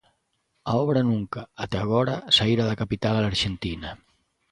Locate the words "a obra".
0.71-1.01